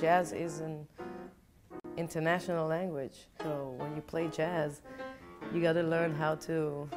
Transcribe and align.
jazz 0.00 0.32
is 0.32 0.60
an 0.60 0.86
international 1.98 2.66
language. 2.66 3.28
So 3.42 3.74
when 3.76 3.94
you 3.94 4.00
play 4.00 4.28
jazz, 4.28 4.80
you 5.52 5.60
got 5.60 5.74
to 5.74 5.82
learn 5.82 6.14
how 6.14 6.36
to 6.46 6.88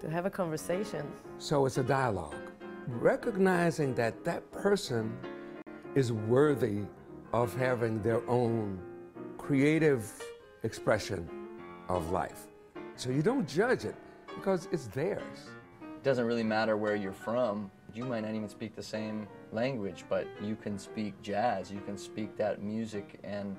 to 0.00 0.08
have 0.08 0.24
a 0.24 0.30
conversation. 0.30 1.04
So 1.38 1.66
it's 1.66 1.78
a 1.78 1.82
dialogue. 1.82 2.36
Recognizing 2.86 3.94
that 3.96 4.24
that 4.24 4.48
person 4.52 5.18
is 5.96 6.12
worthy 6.12 6.82
of 7.32 7.52
having 7.56 8.00
their 8.02 8.22
own 8.30 8.80
creative 9.36 10.22
expression 10.62 11.28
of 11.88 12.12
life. 12.12 12.46
So 12.94 13.10
you 13.10 13.22
don't 13.22 13.48
judge 13.48 13.84
it 13.84 13.96
because 14.36 14.68
it's 14.70 14.86
theirs. 14.86 15.50
It 15.82 16.04
doesn't 16.04 16.26
really 16.26 16.44
matter 16.44 16.76
where 16.76 16.94
you're 16.94 17.12
from. 17.12 17.72
You 17.94 18.04
might 18.04 18.20
not 18.20 18.34
even 18.34 18.48
speak 18.48 18.76
the 18.76 18.82
same 18.82 19.26
language, 19.52 20.04
but 20.08 20.26
you 20.42 20.56
can 20.56 20.78
speak 20.78 21.20
jazz, 21.22 21.70
you 21.70 21.80
can 21.80 21.96
speak 21.96 22.36
that 22.36 22.62
music, 22.62 23.18
and 23.24 23.56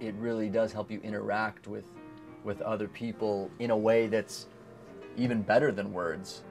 it 0.00 0.14
really 0.14 0.48
does 0.48 0.72
help 0.72 0.90
you 0.90 1.00
interact 1.02 1.66
with, 1.66 1.84
with 2.44 2.62
other 2.62 2.88
people 2.88 3.50
in 3.58 3.70
a 3.70 3.76
way 3.76 4.06
that's 4.06 4.46
even 5.16 5.42
better 5.42 5.70
than 5.72 5.92
words. 5.92 6.42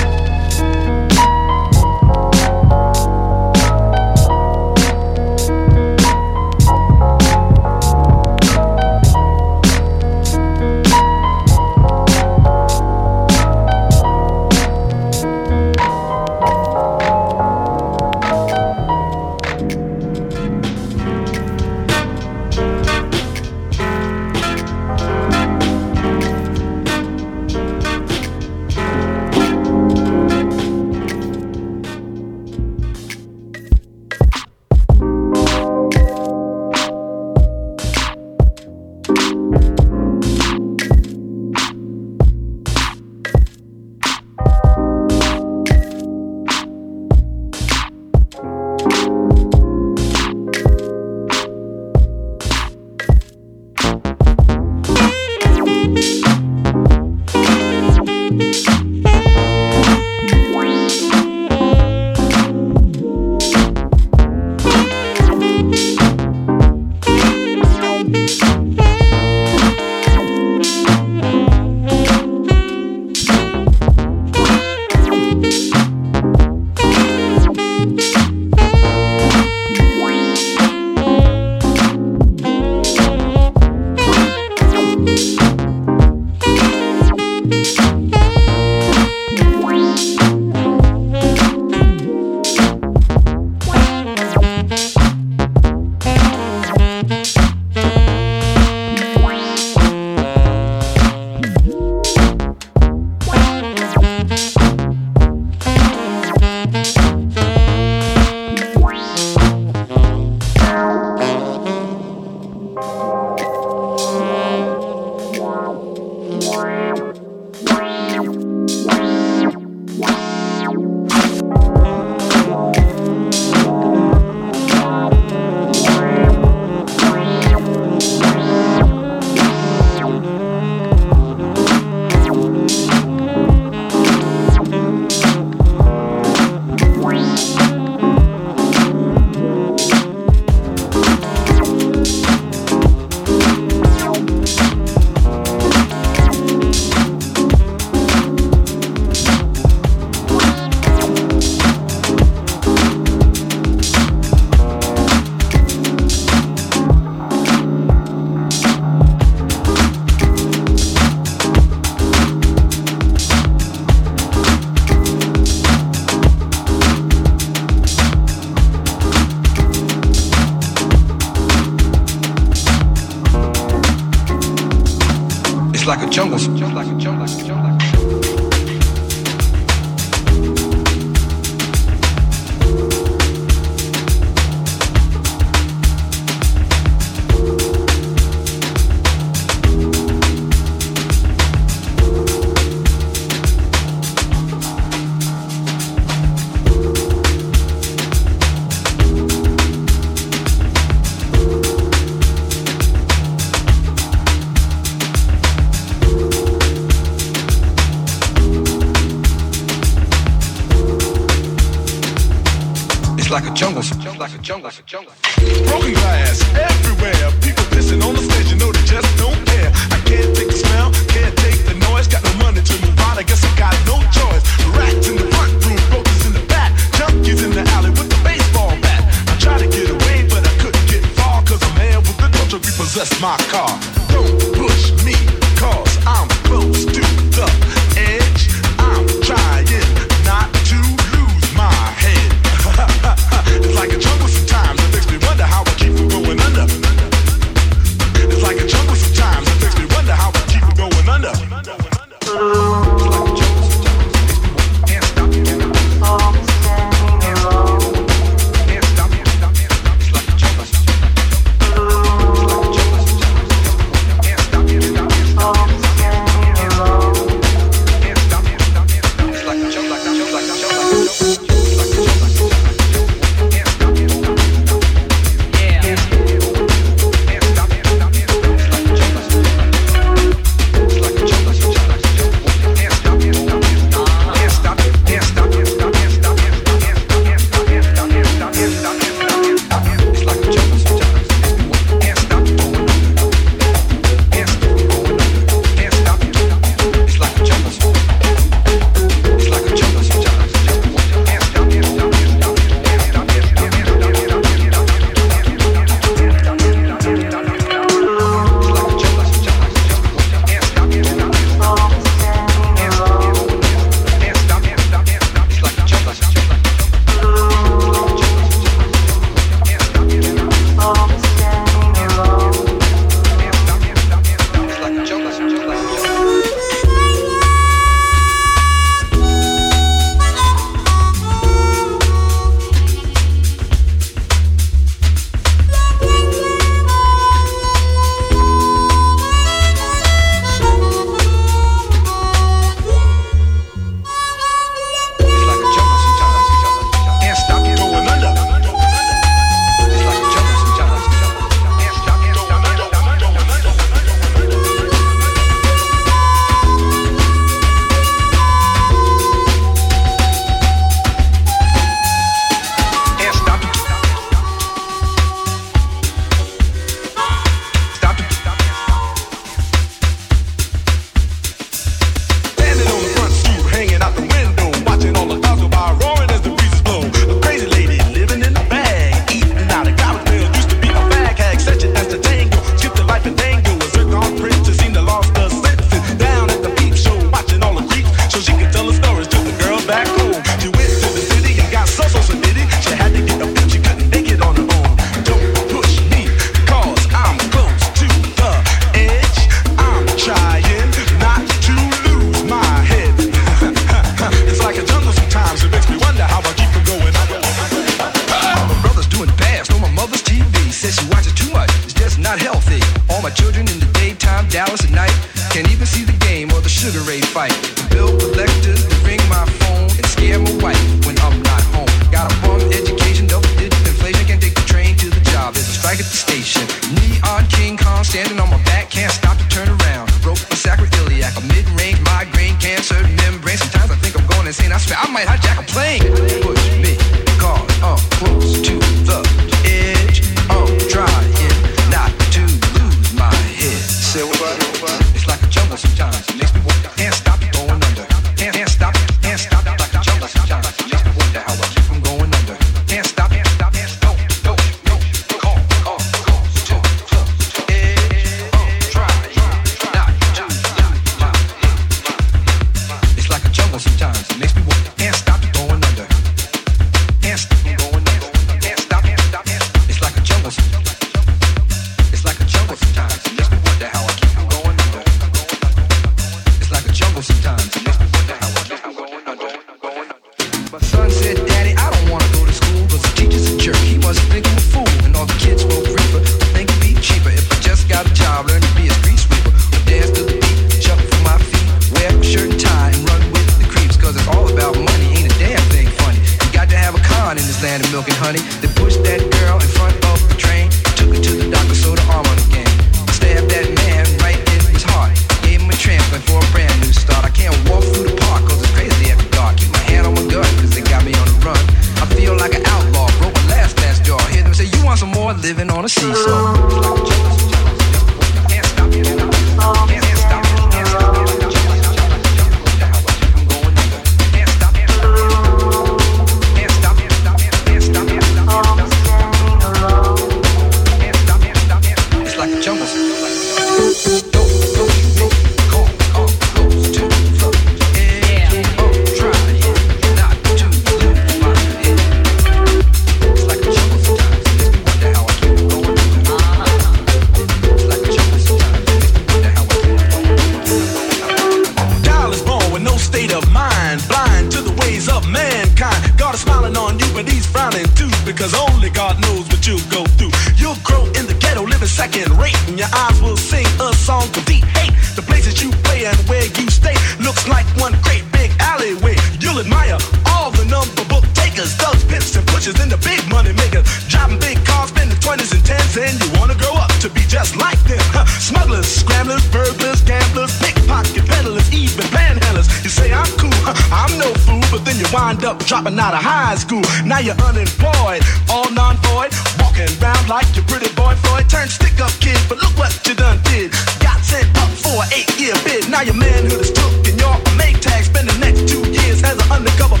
Wind 585.12 585.44
up 585.44 585.58
dropping 585.68 585.98
out 585.98 586.14
of 586.14 586.24
high 586.24 586.56
school. 586.56 586.80
Now 587.04 587.20
you're 587.20 587.36
unemployed, 587.44 588.24
all 588.48 588.70
non-void. 588.72 589.28
Walking 589.60 589.92
around 590.00 590.24
like 590.26 590.48
your 590.56 590.64
pretty 590.64 590.88
boy 590.96 591.12
Floyd. 591.20 591.50
Turn 591.52 591.68
stick 591.68 592.00
up 592.00 592.10
kid, 592.16 592.40
but 592.48 592.56
look 592.64 592.72
what 592.80 592.96
you 593.06 593.14
done 593.14 593.36
did. 593.44 593.76
Got 594.00 594.24
sent 594.24 594.48
up 594.56 594.72
for 594.72 595.04
an 595.04 595.12
eight-year 595.12 595.52
bid. 595.68 595.90
Now 595.92 596.00
your 596.00 596.16
manhood 596.16 596.64
is 596.64 596.72
took 596.72 597.04
and 597.04 597.20
your 597.20 597.36
Maytag. 597.60 598.08
Spend 598.08 598.24
the 598.24 598.38
next 598.40 598.64
two 598.72 598.80
years 598.88 599.22
as 599.22 599.36
an 599.36 599.52
undercover 599.52 600.00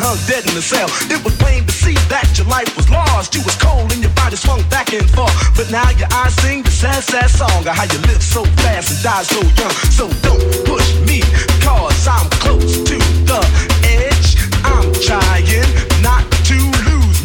hung 0.00 0.18
dead 0.26 0.46
in 0.46 0.54
the 0.54 0.62
cell. 0.62 0.88
It 1.10 1.22
was 1.24 1.34
plain 1.36 1.66
to 1.66 1.72
see 1.72 1.94
that 2.08 2.26
your 2.38 2.46
life 2.46 2.70
was 2.76 2.88
lost. 2.90 3.34
You 3.34 3.42
was 3.42 3.56
cold 3.56 3.92
and 3.92 4.00
your 4.02 4.12
body 4.14 4.36
swung 4.36 4.62
back 4.68 4.92
and 4.92 5.08
forth. 5.10 5.34
But 5.56 5.70
now 5.70 5.90
your 5.98 6.08
eyes 6.12 6.34
sing 6.42 6.62
the 6.62 6.70
sad, 6.70 7.02
sad 7.02 7.30
song 7.30 7.66
of 7.66 7.74
how 7.74 7.84
you 7.84 8.00
live 8.06 8.22
so 8.22 8.44
fast 8.62 8.90
and 8.94 9.00
die 9.02 9.22
so 9.22 9.40
young. 9.42 9.74
So 9.90 10.04
don't 10.22 10.42
push 10.64 10.88
me, 11.08 11.20
cause 11.60 12.06
I'm 12.06 12.28
close 12.42 12.78
to 12.88 12.98
the 13.26 13.40
edge. 13.84 14.38
I'm 14.64 14.92
trying 15.02 15.66
not 16.02 16.24
to 16.50 16.87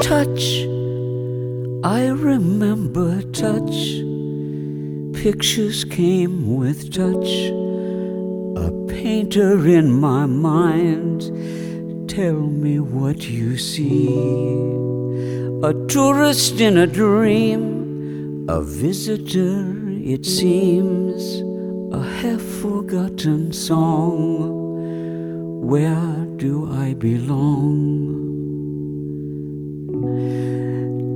Touch. 0.00 0.64
I 1.84 2.08
remember 2.08 3.20
touch. 3.32 4.00
Pictures 5.22 5.84
came 5.84 6.56
with 6.56 6.92
touch. 6.92 7.30
A 8.56 8.70
painter 8.88 9.66
in 9.68 9.90
my 9.90 10.24
mind. 10.26 11.20
Tell 12.08 12.40
me 12.40 12.80
what 12.80 13.28
you 13.28 13.58
see. 13.58 14.08
A 15.62 15.74
tourist 15.86 16.60
in 16.60 16.78
a 16.78 16.86
dream. 16.86 18.46
A 18.48 18.62
visitor, 18.62 19.74
it 19.86 20.24
seems. 20.24 21.42
A 21.94 22.02
half 22.02 22.40
forgotten 22.40 23.52
song. 23.52 24.56
Where 25.60 26.26
do 26.36 26.72
I 26.72 26.94
belong? 26.94 28.19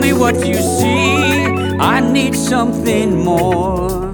Me 0.00 0.14
what 0.14 0.46
you 0.46 0.54
see. 0.54 1.44
I 1.78 2.00
need 2.00 2.34
something 2.34 3.22
more. 3.22 4.09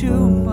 Too 0.00 0.30
much 0.30 0.49